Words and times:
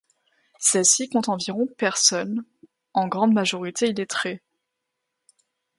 Celle-ci 0.57 1.09
compte 1.09 1.29
environ 1.29 1.67
personnes, 1.77 2.43
en 2.95 3.07
grande 3.07 3.33
majorité 3.33 3.87
illettrées. 3.89 4.41